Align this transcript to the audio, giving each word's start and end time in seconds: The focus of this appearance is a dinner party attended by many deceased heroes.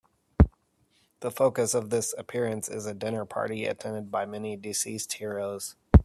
The 1.19 1.29
focus 1.29 1.75
of 1.75 1.91
this 1.91 2.15
appearance 2.17 2.67
is 2.67 2.87
a 2.87 2.95
dinner 2.95 3.23
party 3.23 3.65
attended 3.67 4.09
by 4.09 4.25
many 4.25 4.55
deceased 4.57 5.13
heroes. 5.13 5.75